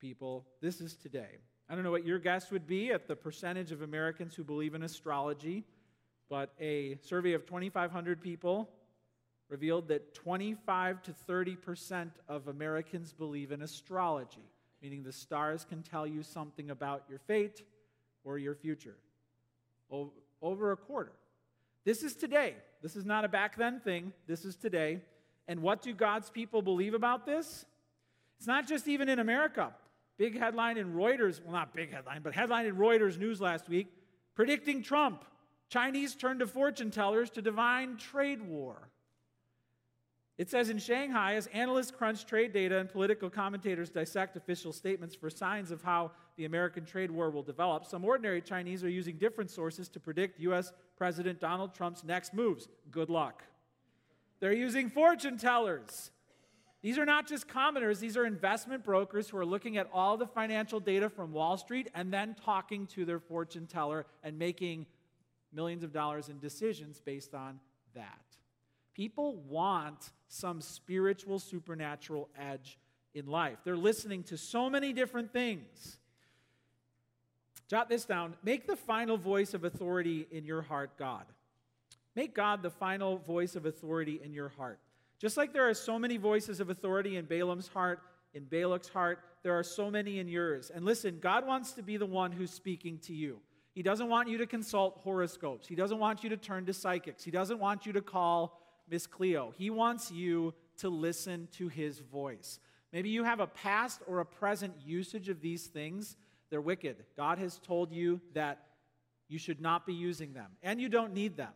[0.00, 0.44] people.
[0.60, 1.38] This is today.
[1.68, 4.74] I don't know what your guess would be at the percentage of Americans who believe
[4.74, 5.64] in astrology,
[6.28, 8.68] but a survey of 2,500 people
[9.54, 14.42] revealed that 25 to 30 percent of Americans believe in astrology,
[14.82, 17.62] meaning the stars can tell you something about your fate
[18.24, 18.96] or your future.
[20.42, 21.12] Over a quarter.
[21.84, 22.56] This is today.
[22.82, 24.12] This is not a back then thing.
[24.26, 25.02] This is today.
[25.46, 27.64] And what do God's people believe about this?
[28.38, 29.72] It's not just even in America.
[30.18, 33.86] Big headline in Reuters, well, not big headline, but headline in Reuters News last week
[34.34, 35.24] predicting Trump.
[35.68, 38.90] Chinese turn to fortune tellers to divine trade war.
[40.36, 45.14] It says in Shanghai, as analysts crunch trade data and political commentators dissect official statements
[45.14, 49.16] for signs of how the American trade war will develop, some ordinary Chinese are using
[49.16, 50.72] different sources to predict U.S.
[50.96, 52.66] President Donald Trump's next moves.
[52.90, 53.44] Good luck.
[54.40, 56.10] They're using fortune tellers.
[56.82, 60.26] These are not just commoners, these are investment brokers who are looking at all the
[60.26, 64.84] financial data from Wall Street and then talking to their fortune teller and making
[65.52, 67.60] millions of dollars in decisions based on
[67.94, 68.20] that.
[68.94, 72.78] People want some spiritual, supernatural edge
[73.14, 73.58] in life.
[73.64, 75.98] They're listening to so many different things.
[77.68, 78.34] Jot this down.
[78.42, 81.24] Make the final voice of authority in your heart God.
[82.14, 84.78] Make God the final voice of authority in your heart.
[85.18, 88.00] Just like there are so many voices of authority in Balaam's heart,
[88.34, 90.70] in Balak's heart, there are so many in yours.
[90.74, 93.38] And listen, God wants to be the one who's speaking to you.
[93.74, 95.66] He doesn't want you to consult horoscopes.
[95.66, 97.24] He doesn't want you to turn to psychics.
[97.24, 99.52] He doesn't want you to call Miss Cleo.
[99.56, 102.58] He wants you to listen to his voice.
[102.92, 106.16] Maybe you have a past or a present usage of these things.
[106.50, 107.04] They're wicked.
[107.16, 108.66] God has told you that
[109.28, 111.52] you should not be using them, and you don't need them.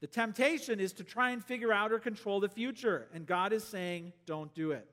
[0.00, 3.64] The temptation is to try and figure out or control the future, and God is
[3.64, 4.88] saying, don't do it.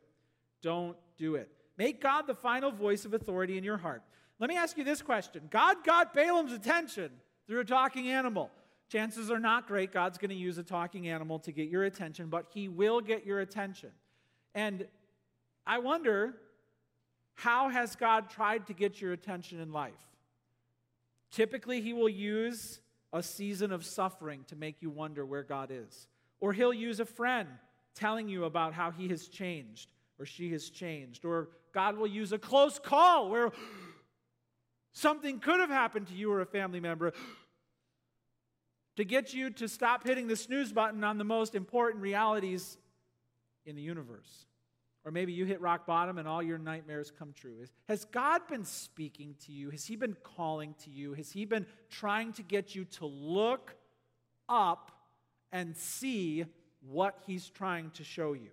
[0.61, 1.49] Don't do it.
[1.77, 4.03] Make God the final voice of authority in your heart.
[4.39, 7.11] Let me ask you this question God got Balaam's attention
[7.47, 8.51] through a talking animal.
[8.89, 12.27] Chances are not great God's going to use a talking animal to get your attention,
[12.27, 13.89] but He will get your attention.
[14.55, 14.87] And
[15.65, 16.35] I wonder
[17.35, 19.93] how has God tried to get your attention in life?
[21.31, 22.79] Typically, He will use
[23.11, 26.07] a season of suffering to make you wonder where God is.
[26.39, 27.49] Or He'll use a friend
[27.93, 31.25] telling you about how He has changed or she has changed.
[31.25, 33.51] Or God will use a close call where
[34.93, 37.13] something could have happened to you or a family member
[38.97, 42.77] to get you to stop hitting the snooze button on the most important realities
[43.65, 44.45] in the universe.
[45.05, 47.63] Or maybe you hit rock bottom and all your nightmares come true.
[47.87, 49.69] Has God been speaking to you?
[49.69, 51.13] Has He been calling to you?
[51.13, 53.75] Has He been trying to get you to look
[54.49, 54.91] up
[55.51, 56.45] and see
[56.81, 58.49] what He's trying to show you?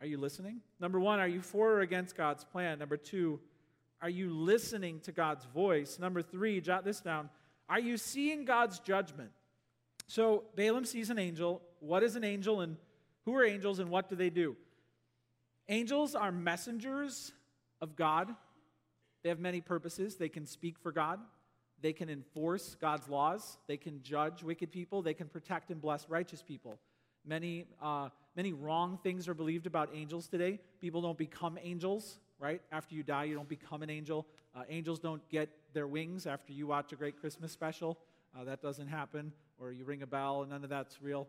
[0.00, 0.60] Are you listening?
[0.78, 2.78] Number one, are you for or against God's plan?
[2.78, 3.40] Number two,
[4.00, 5.98] are you listening to God's voice?
[5.98, 7.30] Number three, jot this down.
[7.68, 9.30] Are you seeing God's judgment?
[10.10, 11.62] So Balaam sees an angel.
[11.78, 12.76] What is an angel and
[13.24, 14.56] who are angels and what do they do?
[15.68, 17.30] Angels are messengers
[17.80, 18.34] of God.
[19.22, 20.16] They have many purposes.
[20.16, 21.20] They can speak for God,
[21.80, 26.08] they can enforce God's laws, they can judge wicked people, they can protect and bless
[26.08, 26.80] righteous people.
[27.24, 30.58] Many, uh, many wrong things are believed about angels today.
[30.80, 32.60] People don't become angels, right?
[32.72, 34.26] After you die, you don't become an angel.
[34.56, 37.96] Uh, angels don't get their wings after you watch a great Christmas special.
[38.36, 41.28] Uh, that doesn't happen or you ring a bell, and none of that's real.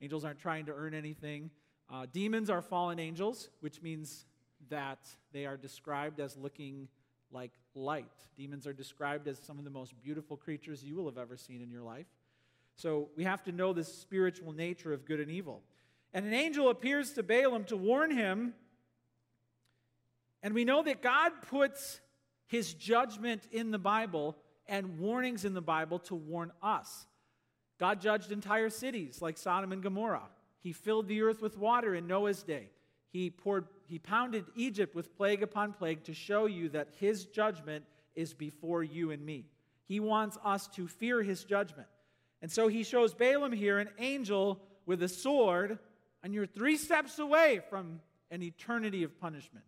[0.00, 1.50] Angels aren't trying to earn anything.
[1.92, 4.24] Uh, demons are fallen angels, which means
[4.70, 6.88] that they are described as looking
[7.30, 8.06] like light.
[8.36, 11.60] Demons are described as some of the most beautiful creatures you will have ever seen
[11.60, 12.06] in your life.
[12.76, 15.62] So we have to know the spiritual nature of good and evil.
[16.14, 18.54] And an angel appears to Balaam to warn him.
[20.42, 22.00] And we know that God puts
[22.46, 27.06] his judgment in the Bible and warnings in the Bible to warn us.
[27.82, 30.28] God judged entire cities like Sodom and Gomorrah.
[30.60, 32.68] He filled the earth with water in Noah's day.
[33.08, 37.84] He, poured, he pounded Egypt with plague upon plague to show you that his judgment
[38.14, 39.46] is before you and me.
[39.84, 41.88] He wants us to fear his judgment.
[42.40, 45.80] And so he shows Balaam here an angel with a sword,
[46.22, 49.66] and you're three steps away from an eternity of punishment.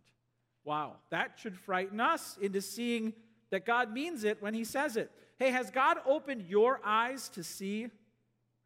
[0.63, 3.11] Wow, that should frighten us into seeing
[3.49, 5.11] that God means it when he says it.
[5.37, 7.89] Hey, has God opened your eyes to see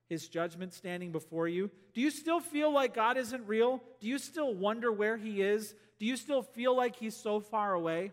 [0.10, 1.70] his judgment standing before you?
[1.94, 3.82] Do you still feel like God isn't real?
[4.00, 5.74] Do you still wonder where he is?
[6.00, 8.12] Do you still feel like he's so far away?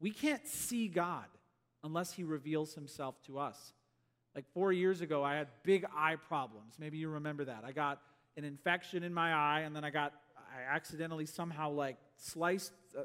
[0.00, 1.24] We can't see God
[1.82, 3.72] unless he reveals himself to us.
[4.34, 6.74] Like four years ago, I had big eye problems.
[6.78, 7.64] Maybe you remember that.
[7.64, 8.00] I got
[8.36, 13.02] an infection in my eye, and then I got, I accidentally somehow like sliced uh,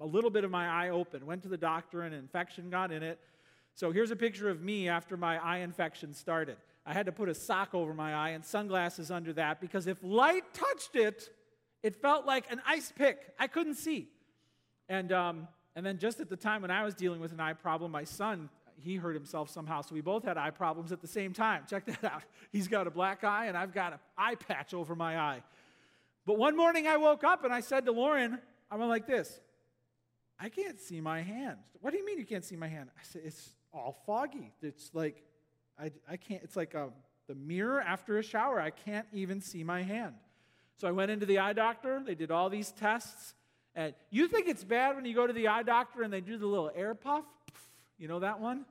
[0.00, 1.24] a, a little bit of my eye open.
[1.24, 3.18] Went to the doctor, and an infection got in it.
[3.74, 6.56] So here's a picture of me after my eye infection started.
[6.86, 9.98] I had to put a sock over my eye and sunglasses under that because if
[10.02, 11.30] light touched it,
[11.82, 13.18] it felt like an ice pick.
[13.38, 14.08] I couldn't see.
[14.88, 17.52] And um, and then just at the time when I was dealing with an eye
[17.52, 19.80] problem, my son, he hurt himself somehow.
[19.80, 21.64] So we both had eye problems at the same time.
[21.68, 22.22] Check that out.
[22.52, 25.42] He's got a black eye, and I've got an eye patch over my eye.
[26.26, 28.38] But one morning I woke up and I said to Lauren,
[28.70, 29.40] I went like this
[30.38, 31.58] I can't see my hand.
[31.80, 32.90] What do you mean you can't see my hand?
[32.96, 34.52] I said, It's all foggy.
[34.62, 35.22] It's like,
[35.78, 36.90] I, I can't, it's like a,
[37.26, 38.60] the mirror after a shower.
[38.60, 40.14] I can't even see my hand.
[40.76, 42.02] So I went into the eye doctor.
[42.04, 43.34] They did all these tests.
[43.74, 46.36] And you think it's bad when you go to the eye doctor and they do
[46.36, 47.24] the little air puff?
[47.98, 48.64] You know that one?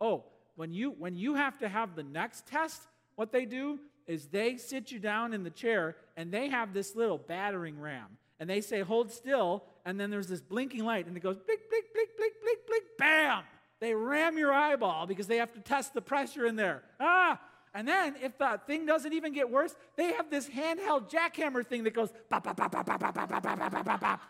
[0.00, 0.24] Oh,
[0.56, 2.82] when you when you have to have the next test,
[3.16, 6.96] what they do is they sit you down in the chair and they have this
[6.96, 8.16] little battering ram.
[8.38, 11.60] And they say, hold still, and then there's this blinking light, and it goes blink,
[11.68, 13.42] blink, blink, blink, blink, blink, bam!
[13.80, 16.82] They ram your eyeball because they have to test the pressure in there.
[17.00, 17.40] Ah!
[17.72, 21.84] And then, if the thing doesn't even get worse, they have this handheld jackhammer thing
[21.84, 24.20] that goes bop, bop, bop, bop, bop, bop, bop, bop, bop, bop, bop.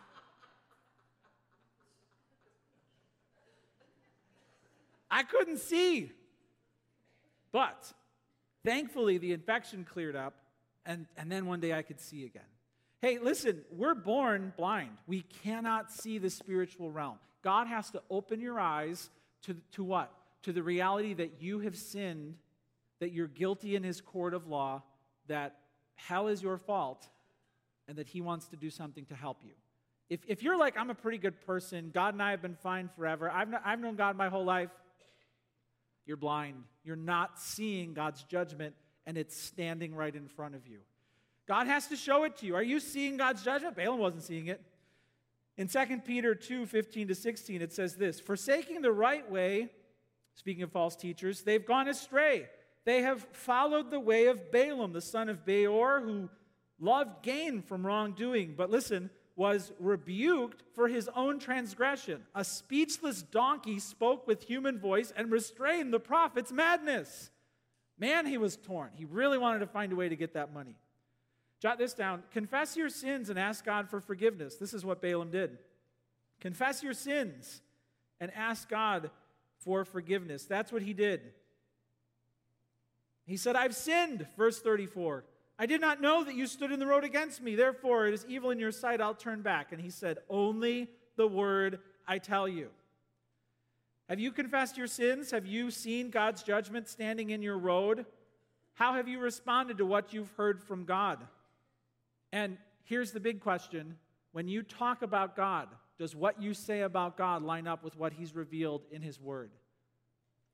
[5.09, 6.11] I couldn't see.
[7.51, 7.91] But
[8.63, 10.35] thankfully, the infection cleared up,
[10.85, 12.43] and, and then one day I could see again.
[13.01, 14.97] Hey, listen, we're born blind.
[15.07, 17.17] We cannot see the spiritual realm.
[17.43, 19.09] God has to open your eyes
[19.43, 20.11] to, to what?
[20.43, 22.35] To the reality that you have sinned
[22.99, 24.83] that you're guilty in his court of law,
[25.27, 25.55] that
[25.95, 27.07] hell is your fault,
[27.87, 29.51] and that he wants to do something to help you.
[30.09, 32.89] If, if you're like, I'm a pretty good person, God and I have been fine
[32.95, 34.69] forever, I've, not, I've known God my whole life,
[36.05, 36.63] you're blind.
[36.83, 38.75] You're not seeing God's judgment,
[39.05, 40.79] and it's standing right in front of you.
[41.47, 42.55] God has to show it to you.
[42.55, 43.75] Are you seeing God's judgment?
[43.75, 44.61] Balaam wasn't seeing it.
[45.61, 49.69] In 2 Peter 2 15 to 16, it says this Forsaking the right way,
[50.33, 52.47] speaking of false teachers, they've gone astray
[52.83, 56.31] they have followed the way of Balaam, the son of Beor, who
[56.79, 62.23] loved gain from wrongdoing, but listen, was rebuked for his own transgression.
[62.33, 67.29] A speechless donkey spoke with human voice and restrained the prophet's madness.
[67.99, 68.89] Man, he was torn.
[68.95, 70.75] He really wanted to find a way to get that money.
[71.61, 72.23] Jot this down.
[72.31, 74.55] Confess your sins and ask God for forgiveness.
[74.55, 75.59] This is what Balaam did.
[76.39, 77.61] Confess your sins
[78.19, 79.11] and ask God
[79.59, 80.45] for forgiveness.
[80.45, 81.21] That's what he did.
[83.25, 85.23] He said, I've sinned, verse 34.
[85.59, 87.53] I did not know that you stood in the road against me.
[87.53, 88.99] Therefore, it is evil in your sight.
[88.99, 89.71] I'll turn back.
[89.71, 92.69] And he said, Only the word I tell you.
[94.09, 95.29] Have you confessed your sins?
[95.29, 98.07] Have you seen God's judgment standing in your road?
[98.73, 101.19] How have you responded to what you've heard from God?
[102.31, 103.97] And here's the big question
[104.31, 105.67] when you talk about God,
[105.97, 109.51] does what you say about God line up with what He's revealed in His Word?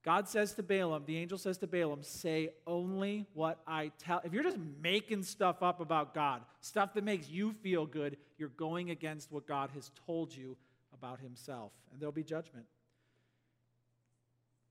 [0.04, 4.22] God says to Balaam, the angel says to Balaam, say only what I tell.
[4.24, 8.50] If you're just making stuff up about God, stuff that makes you feel good, you're
[8.50, 10.56] going against what God has told you
[10.94, 12.66] about himself, and there'll be judgment.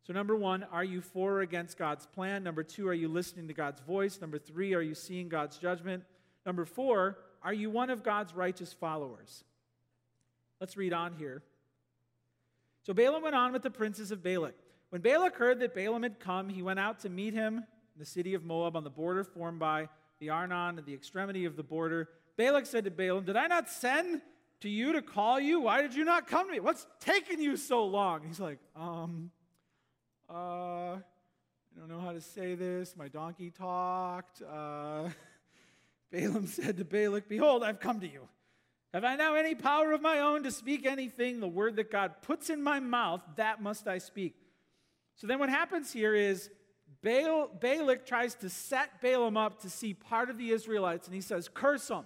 [0.07, 2.45] So, number one, are you for or against God's plan?
[2.45, 4.20] Number two, are you listening to God's voice?
[4.20, 6.05] Number three, are you seeing God's judgment?
[6.47, 9.44] Number four, are you one of God's righteous followers?
[10.61, 11.42] Let's read on here.
[12.84, 14.55] So Balaam went on with the princes of Balak.
[14.90, 18.07] When Balak heard that Balaam had come, he went out to meet him in the
[18.07, 19.88] city of Moab on the border formed by
[20.20, 22.09] the Arnon at the extremity of the border.
[22.36, 24.22] Balak said to Balaam, Did I not send
[24.61, 25.61] to you to call you?
[25.61, 26.61] Why did you not come to me?
[26.61, 28.22] What's taking you so long?
[28.26, 29.32] He's like, Um,
[30.30, 32.94] uh, I don't know how to say this.
[32.97, 34.42] My donkey talked.
[34.42, 35.09] Uh,
[36.11, 38.29] Balaam said to Balak, Behold, I've come to you.
[38.95, 41.41] Have I now any power of my own to speak anything?
[41.41, 44.37] The word that God puts in my mouth, that must I speak.
[45.17, 46.51] So then what happens here is
[47.03, 51.21] Baal, Balak tries to set Balaam up to see part of the Israelites, and he
[51.21, 52.05] says, Curse them.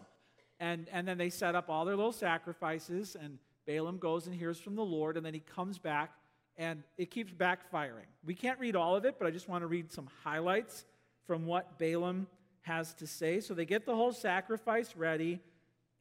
[0.58, 4.58] And, and then they set up all their little sacrifices, and Balaam goes and hears
[4.58, 6.12] from the Lord, and then he comes back,
[6.56, 8.08] and it keeps backfiring.
[8.24, 10.84] We can't read all of it, but I just want to read some highlights
[11.26, 12.26] from what Balaam
[12.62, 13.40] has to say.
[13.40, 15.40] So they get the whole sacrifice ready,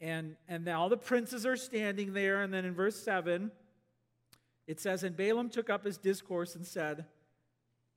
[0.02, 2.42] and, and all the princes are standing there.
[2.42, 3.52] And then in verse 7,
[4.68, 7.06] it says, And Balaam took up his discourse and said,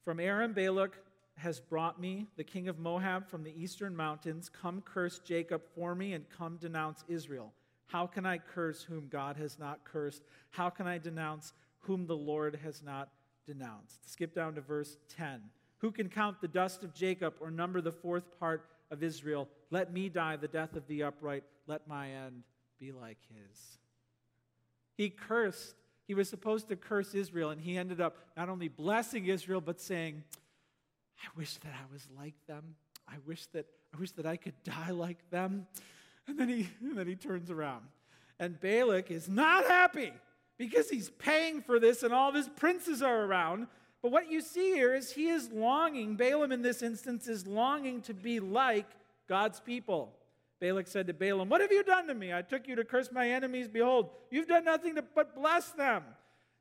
[0.05, 0.97] From Aram Balak
[1.37, 4.49] has brought me, the king of Moab, from the eastern mountains.
[4.49, 7.53] Come curse Jacob for me, and come denounce Israel.
[7.87, 10.23] How can I curse whom God has not cursed?
[10.51, 13.11] How can I denounce whom the Lord has not
[13.47, 14.11] denounced?
[14.11, 15.43] Skip down to verse 10.
[15.83, 19.49] Who can count the dust of Jacob or number the fourth part of Israel?
[19.71, 21.43] Let me die the death of the upright.
[21.67, 22.45] Let my end
[22.79, 23.79] be like his.
[24.97, 25.75] He cursed.
[26.07, 29.81] He was supposed to curse Israel, and he ended up not only blessing Israel, but
[29.81, 30.23] saying,
[31.21, 32.77] I wish that I was like them.
[33.09, 35.67] I wish that I wish that I could die like them.
[36.29, 37.83] And then he and then he turns around.
[38.39, 40.13] And Balak is not happy
[40.59, 43.67] because he's paying for this and all of his princes are around.
[44.03, 48.03] But what you see here is he is longing, Balaam in this instance is longing
[48.03, 48.87] to be like
[49.29, 50.13] God's people.
[50.61, 52.33] Balak said to Balaam, What have you done to me?
[52.33, 53.69] I took you to curse my enemies.
[53.69, 56.03] Behold, you've done nothing to, but bless them.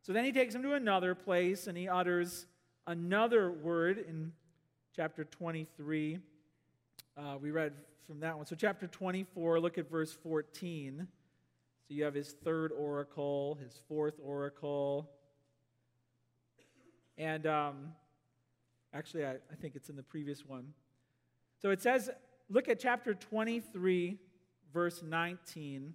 [0.02, 2.46] So then he takes him to another place and he utters
[2.88, 4.32] another word in
[4.96, 6.20] chapter 23.
[7.18, 7.74] Uh, we read
[8.08, 8.46] from that one.
[8.46, 11.08] So, chapter 24, look at verse 14.
[11.88, 15.10] So, you have his third oracle, his fourth oracle,
[17.22, 17.76] and um,
[18.96, 20.74] actually, I, I think it's in the previous one.
[21.62, 22.10] So it says,
[22.50, 24.18] look at chapter 23,
[24.74, 25.94] verse 19,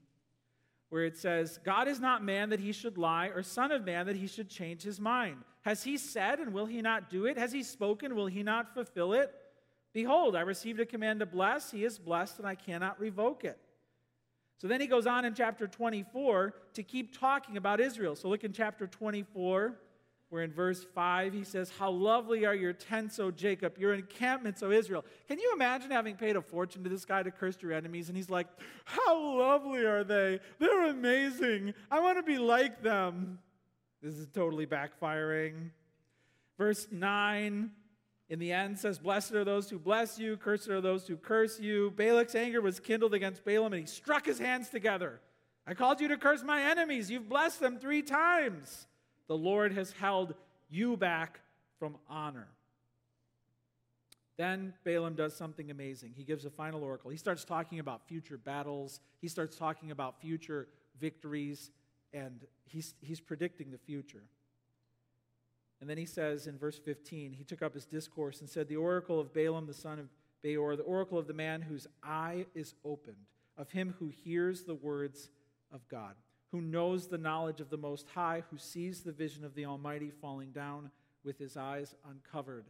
[0.88, 4.06] where it says, God is not man that he should lie, or son of man
[4.06, 5.38] that he should change his mind.
[5.62, 7.36] Has he said, and will he not do it?
[7.36, 9.34] Has he spoken, will he not fulfill it?
[9.92, 11.72] Behold, I received a command to bless.
[11.72, 13.58] He is blessed, and I cannot revoke it.
[14.58, 18.14] So then he goes on in chapter 24 to keep talking about Israel.
[18.14, 19.76] So look in chapter 24,
[20.36, 24.62] where in verse 5 he says, How lovely are your tents, O Jacob, your encampments,
[24.62, 25.02] O Israel.
[25.28, 28.08] Can you imagine having paid a fortune to this guy to curse your enemies?
[28.08, 28.46] And he's like,
[28.84, 30.40] How lovely are they?
[30.58, 31.72] They're amazing.
[31.90, 33.38] I want to be like them.
[34.02, 35.70] This is totally backfiring.
[36.58, 37.70] Verse 9
[38.28, 41.58] in the end says, Blessed are those who bless you, cursed are those who curse
[41.58, 41.94] you.
[41.96, 45.18] Balak's anger was kindled against Balaam, and he struck his hands together.
[45.66, 47.10] I called you to curse my enemies.
[47.10, 48.86] You've blessed them three times
[49.28, 50.34] the Lord has held
[50.68, 51.40] you back
[51.78, 52.48] from honor.
[54.36, 56.12] Then Balaam does something amazing.
[56.14, 57.10] He gives a final oracle.
[57.10, 60.68] He starts talking about future battles, he starts talking about future
[61.00, 61.70] victories,
[62.12, 64.22] and he's, he's predicting the future.
[65.80, 68.76] And then he says in verse 15, he took up his discourse and said, The
[68.76, 70.08] oracle of Balaam, the son of
[70.42, 73.16] Beor, the oracle of the man whose eye is opened,
[73.58, 75.28] of him who hears the words
[75.70, 76.14] of God
[76.52, 80.10] who knows the knowledge of the Most High, who sees the vision of the Almighty
[80.10, 80.90] falling down
[81.24, 82.66] with his eyes uncovered.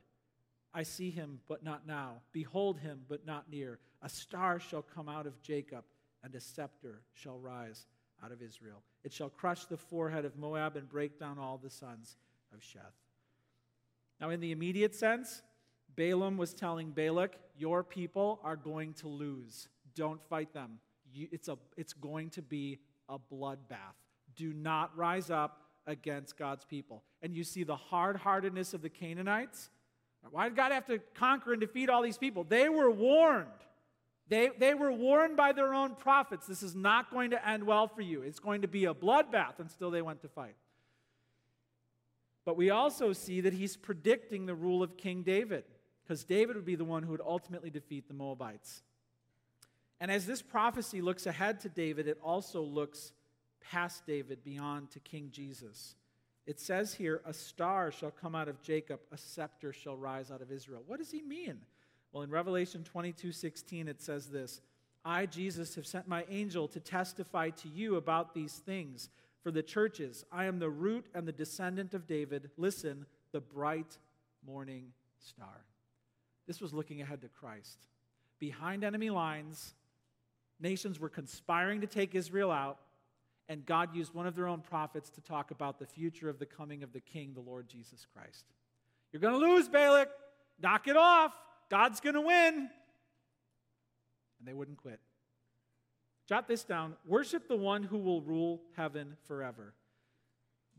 [0.73, 2.17] I see him, but not now.
[2.33, 3.79] Behold him, but not near.
[4.03, 5.85] A star shall come out of Jacob,
[6.23, 7.87] and a scepter shall rise
[8.25, 8.83] out of Israel.
[9.05, 12.17] It shall crush the forehead of Moab and break down all the sons
[12.53, 12.95] of Sheth.
[14.21, 15.43] Now, in the immediate sense,
[15.95, 19.69] Balaam was telling Balak, Your people are going to lose.
[19.95, 20.79] Don't fight them.
[21.15, 23.97] It's, a, it's going to be a bloodbath.
[24.35, 27.03] Do not rise up against God's people.
[27.23, 29.71] And you see the hard heartedness of the Canaanites.
[30.31, 32.45] Why did God have to conquer and defeat all these people?
[32.45, 33.47] They were warned.
[34.29, 36.47] They, they were warned by their own prophets.
[36.49, 38.23] This is not going to end well for you.
[38.23, 40.57] It's going to be a bloodbath, and still they went to fight.
[42.45, 45.65] But we also see that he's predicting the rule of King David,
[46.03, 48.83] because David would be the one who would ultimately defeat the Moabites.
[50.01, 53.13] And as this prophecy looks ahead to David, it also looks
[53.61, 55.95] past David beyond to King Jesus.
[56.47, 60.43] It says here, a star shall come out of Jacob, a scepter shall rise out
[60.43, 60.83] of Israel.
[60.87, 61.59] What does he mean?
[62.13, 64.61] Well, in Revelation 22 16, it says this
[65.05, 69.09] I, Jesus, have sent my angel to testify to you about these things
[69.43, 70.25] for the churches.
[70.33, 72.51] I am the root and the descendant of David.
[72.57, 73.99] Listen, the bright
[74.47, 75.65] morning star.
[76.47, 77.79] This was looking ahead to Christ.
[78.39, 79.75] Behind enemy lines,
[80.61, 82.79] Nations were conspiring to take Israel out,
[83.49, 86.47] and God used one of their own prophets to talk about the future of the
[86.47, 88.45] coming of the King, the Lord Jesus Christ.
[89.13, 90.09] You're going to lose, Balak.
[90.61, 91.33] Knock it off.
[91.71, 92.71] God's going to win.
[94.39, 95.01] And they wouldn't quit.
[96.27, 99.75] Jot this down worship the one who will rule heaven forever.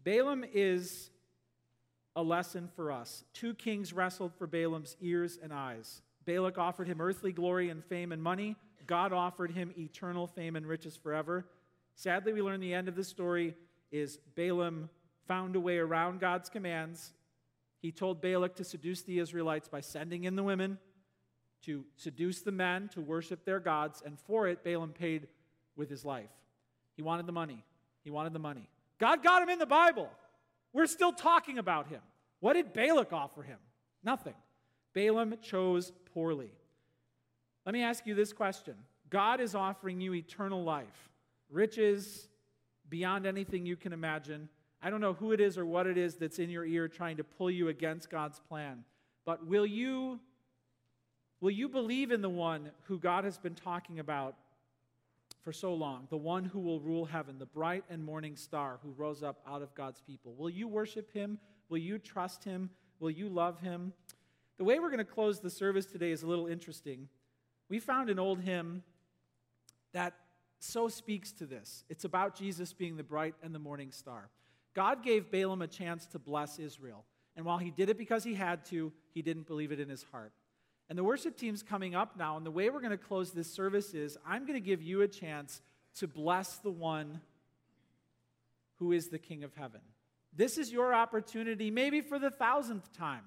[0.03, 1.09] Balaam is
[2.15, 3.23] a lesson for us.
[3.33, 6.01] Two kings wrestled for Balaam's ears and eyes.
[6.25, 8.55] Balak offered him earthly glory and fame and money.
[8.87, 11.45] God offered him eternal fame and riches forever.
[11.95, 13.55] Sadly, we learn the end of the story
[13.91, 14.89] is Balaam
[15.27, 17.13] found a way around God's commands.
[17.79, 20.77] He told Balak to seduce the Israelites by sending in the women,
[21.63, 25.27] to seduce the men to worship their gods, and for it, Balaam paid
[25.75, 26.29] with his life.
[26.95, 27.63] He wanted the money.
[28.03, 28.69] He wanted the money.
[28.99, 30.09] God got him in the Bible.
[30.73, 32.01] We're still talking about him.
[32.39, 33.59] What did Balak offer him?
[34.03, 34.35] Nothing.
[34.93, 36.51] Balaam chose poorly.
[37.67, 38.75] Let me ask you this question
[39.09, 41.09] God is offering you eternal life,
[41.49, 42.29] riches
[42.87, 44.47] beyond anything you can imagine.
[44.81, 47.17] I don't know who it is or what it is that's in your ear trying
[47.17, 48.85] to pull you against God's plan,
[49.25, 50.21] but will you
[51.41, 54.35] will you believe in the one who God has been talking about
[55.43, 58.91] for so long, the one who will rule heaven, the bright and morning star who
[58.91, 60.33] rose up out of God's people?
[60.37, 61.37] Will you worship him?
[61.67, 62.69] Will you trust him?
[63.01, 63.91] Will you love him?
[64.57, 67.09] The way we're going to close the service today is a little interesting.
[67.69, 68.83] We found an old hymn
[69.93, 70.13] that
[70.59, 71.83] so speaks to this.
[71.89, 74.29] It's about Jesus being the bright and the morning star.
[74.73, 77.05] God gave Balaam a chance to bless Israel.
[77.35, 80.03] And while he did it because he had to, he didn't believe it in his
[80.11, 80.33] heart.
[80.89, 82.37] And the worship team's coming up now.
[82.37, 85.01] And the way we're going to close this service is I'm going to give you
[85.01, 85.61] a chance
[85.99, 87.21] to bless the one
[88.75, 89.81] who is the King of heaven.
[90.35, 93.23] This is your opportunity, maybe for the thousandth time,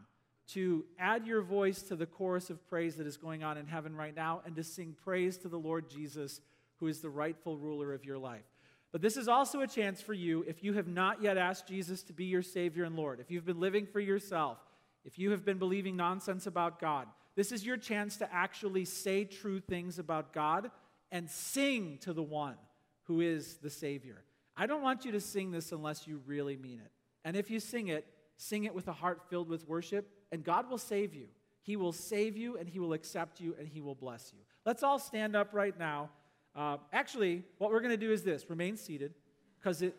[0.54, 3.94] to add your voice to the chorus of praise that is going on in heaven
[3.94, 6.40] right now and to sing praise to the Lord Jesus,
[6.78, 8.44] who is the rightful ruler of your life.
[8.92, 12.02] But this is also a chance for you, if you have not yet asked Jesus
[12.04, 14.58] to be your Savior and Lord, if you've been living for yourself,
[15.04, 19.24] if you have been believing nonsense about God, this is your chance to actually say
[19.24, 20.70] true things about God
[21.12, 22.56] and sing to the one
[23.04, 24.24] who is the Savior.
[24.56, 26.90] I don't want you to sing this unless you really mean it.
[27.24, 30.70] And if you sing it, sing it with a heart filled with worship, and God
[30.70, 31.26] will save you.
[31.62, 34.40] He will save you, and He will accept you, and He will bless you.
[34.64, 36.10] Let's all stand up right now.
[36.54, 39.14] Uh, actually, what we're going to do is this remain seated,
[39.58, 39.94] because it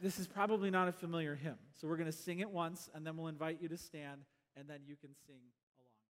[0.00, 1.58] this is probably not a familiar hymn.
[1.74, 4.20] So we're going to sing it once, and then we'll invite you to stand,
[4.56, 5.40] and then you can sing.